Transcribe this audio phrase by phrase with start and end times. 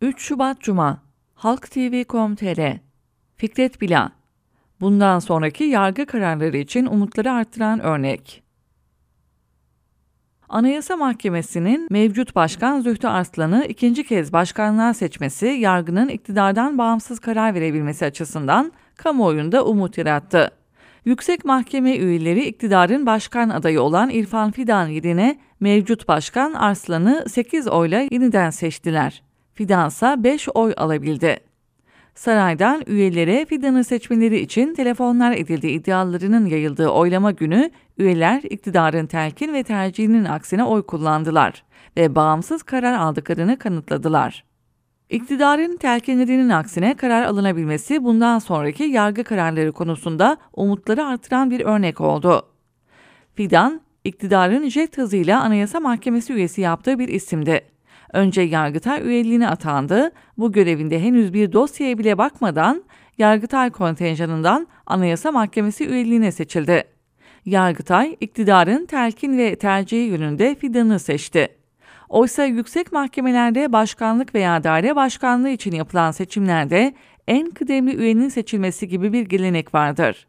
[0.00, 1.02] 3 Şubat Cuma
[1.34, 2.78] Halk TV.com.tr
[3.36, 4.12] Fikret Bila
[4.80, 8.42] Bundan sonraki yargı kararları için umutları arttıran örnek.
[10.48, 18.04] Anayasa Mahkemesi'nin mevcut başkan Zühtü Arslan'ı ikinci kez başkanlığa seçmesi yargının iktidardan bağımsız karar verebilmesi
[18.04, 20.50] açısından kamuoyunda umut yarattı.
[21.04, 28.00] Yüksek Mahkeme üyeleri iktidarın başkan adayı olan İrfan Fidan yerine mevcut başkan Arslan'ı 8 oyla
[28.10, 29.22] yeniden seçtiler.
[29.56, 31.36] Fidan ise 5 oy alabildi.
[32.14, 39.62] Saraydan üyelere Fidan'ı seçmeleri için telefonlar edildiği iddialarının yayıldığı oylama günü üyeler iktidarın telkin ve
[39.62, 41.64] tercihinin aksine oy kullandılar
[41.96, 44.44] ve bağımsız karar aldıklarını kanıtladılar.
[45.10, 52.46] İktidarın telkinlerinin aksine karar alınabilmesi bundan sonraki yargı kararları konusunda umutları artıran bir örnek oldu.
[53.34, 57.75] Fidan, iktidarın jet hızıyla Anayasa Mahkemesi üyesi yaptığı bir isimdi.
[58.12, 62.82] Önce Yargıtay üyeliğine atandı, bu görevinde henüz bir dosyaya bile bakmadan
[63.18, 66.84] Yargıtay kontenjanından Anayasa Mahkemesi üyeliğine seçildi.
[67.44, 71.48] Yargıtay, iktidarın telkin ve tercihi yönünde Fidan'ı seçti.
[72.08, 76.94] Oysa yüksek mahkemelerde başkanlık veya daire başkanlığı için yapılan seçimlerde
[77.28, 80.26] en kıdemli üyenin seçilmesi gibi bir gelenek vardır.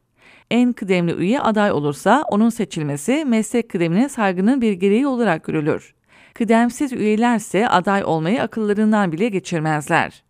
[0.51, 5.96] En kıdemli üye aday olursa onun seçilmesi meslek kıdemine saygının bir gereği olarak görülür.
[6.37, 10.23] Kıdemsiz üyelerse aday olmayı akıllarından bile geçirmezler.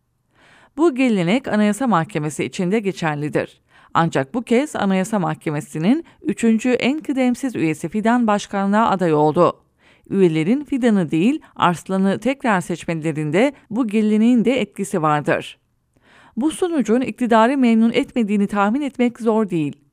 [0.78, 3.62] Bu gelenek Anayasa Mahkemesi içinde geçerlidir.
[3.94, 9.62] Ancak bu kez Anayasa Mahkemesi'nin üçüncü en kıdemsiz üyesi Fidan başkanlığa aday oldu
[10.10, 15.60] üyelerin Fidan'ı değil Arslan'ı tekrar seçmelerinde bu geleneğin de etkisi vardır.
[16.38, 19.87] Bu sonucun iktidarı memnun etmediğini tahmin etmek zor değil.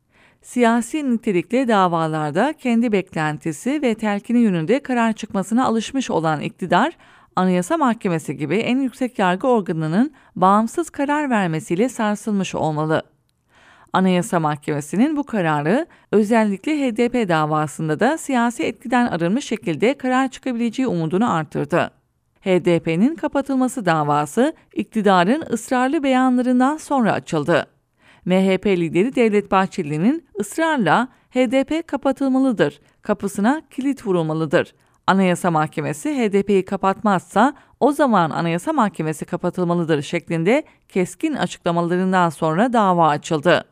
[0.45, 6.97] Siyasi nitelikli davalarda kendi beklentisi ve telkini yönünde karar çıkmasına alışmış olan iktidar,
[7.37, 13.03] Anayasa Mahkemesi gibi en yüksek yargı organının bağımsız karar vermesiyle sarsılmış olmalı.
[13.93, 21.33] Anayasa Mahkemesi'nin bu kararı özellikle HDP davasında da siyasi etkiden arınmış şekilde karar çıkabileceği umudunu
[21.33, 21.91] artırdı.
[22.41, 27.74] HDP'nin kapatılması davası iktidarın ısrarlı beyanlarından sonra açıldı.
[28.25, 34.75] MHP lideri Devlet Bahçeli'nin ısrarla HDP kapatılmalıdır, kapısına kilit vurulmalıdır.
[35.07, 43.65] Anayasa Mahkemesi HDP'yi kapatmazsa o zaman Anayasa Mahkemesi kapatılmalıdır şeklinde keskin açıklamalarından sonra dava açıldı.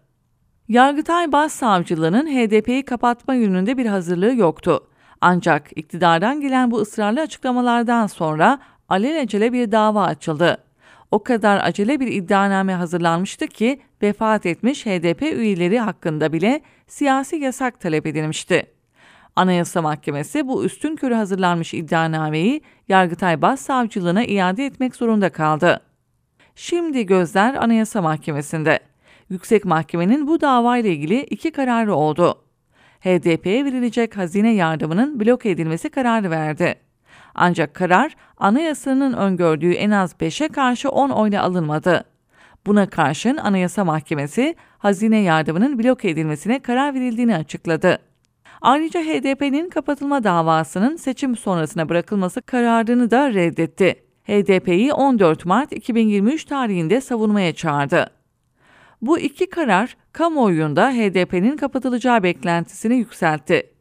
[0.69, 4.89] Yargıtay Başsavcılığının HDP'yi kapatma yönünde bir hazırlığı yoktu.
[5.21, 8.59] Ancak iktidardan gelen bu ısrarlı açıklamalardan sonra
[8.89, 10.59] alelacele bir dava açıldı.
[11.13, 17.81] O kadar acele bir iddianame hazırlanmıştı ki vefat etmiş HDP üyeleri hakkında bile siyasi yasak
[17.81, 18.67] talep edilmişti.
[19.37, 25.81] Anayasa Mahkemesi bu üstün körü hazırlanmış iddianameyi Yargıtay Başsavcılığına iade etmek zorunda kaldı.
[26.55, 28.81] Şimdi gözler Anayasa Mahkemesi'nde.
[29.31, 32.43] Yüksek Mahkemenin bu davayla ilgili iki kararı oldu.
[33.01, 36.92] HDP'ye verilecek hazine yardımının blok edilmesi kararı verdi.
[37.35, 42.05] Ancak karar anayasanın öngördüğü en az 5'e karşı 10 oyla alınmadı.
[42.67, 47.99] Buna karşın Anayasa Mahkemesi hazine yardımının blok edilmesine karar verildiğini açıkladı.
[48.61, 54.05] Ayrıca HDP'nin kapatılma davasının seçim sonrasına bırakılması kararını da reddetti.
[54.25, 58.11] HDP'yi 14 Mart 2023 tarihinde savunmaya çağırdı.
[59.03, 63.72] Bu iki karar kamuoyunda HDP'nin kapatılacağı beklentisini yükseltti.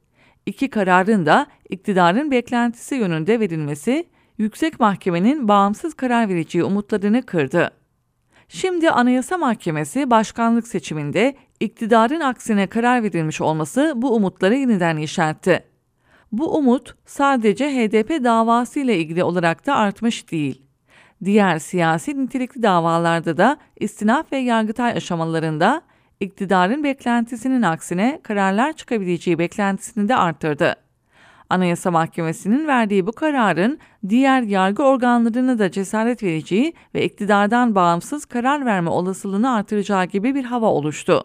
[0.45, 4.07] İki kararın da iktidarın beklentisi yönünde verilmesi,
[4.37, 7.71] yüksek mahkemenin bağımsız karar vereceği umutlarını kırdı.
[8.47, 15.63] Şimdi Anayasa Mahkemesi başkanlık seçiminde iktidarın aksine karar verilmiş olması bu umutları yeniden yeşertti.
[16.31, 20.61] Bu umut sadece HDP davası ile ilgili olarak da artmış değil.
[21.23, 25.81] Diğer siyasi nitelikli davalarda da istinaf ve yargıtay aşamalarında
[26.21, 30.75] iktidarın beklentisinin aksine kararlar çıkabileceği beklentisini de arttırdı.
[31.49, 38.65] Anayasa Mahkemesi'nin verdiği bu kararın diğer yargı organlarına da cesaret vereceği ve iktidardan bağımsız karar
[38.65, 41.23] verme olasılığını artıracağı gibi bir hava oluştu.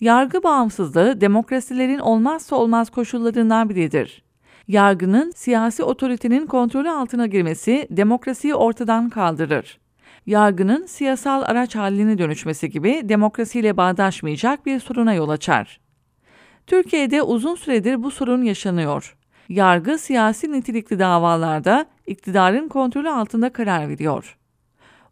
[0.00, 4.26] Yargı bağımsızlığı demokrasilerin olmazsa olmaz koşullarından biridir
[4.68, 9.78] yargının siyasi otoritenin kontrolü altına girmesi demokrasiyi ortadan kaldırır.
[10.26, 15.80] Yargının siyasal araç haline dönüşmesi gibi demokrasiyle bağdaşmayacak bir soruna yol açar.
[16.66, 19.16] Türkiye'de uzun süredir bu sorun yaşanıyor.
[19.48, 24.38] Yargı siyasi nitelikli davalarda iktidarın kontrolü altında karar veriyor.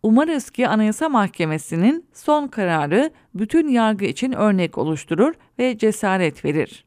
[0.03, 6.85] Umarız ki Anayasa Mahkemesi'nin son kararı bütün yargı için örnek oluşturur ve cesaret verir.